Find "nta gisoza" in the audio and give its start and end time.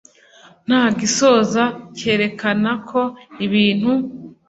0.67-1.63